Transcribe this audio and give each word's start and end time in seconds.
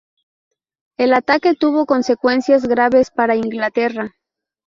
El 0.97 1.13
ataque 1.13 1.53
tuvo 1.53 1.85
consecuencias 1.85 2.67
graves 2.67 3.11
para 3.11 3.35
Inglaterra. 3.35 4.15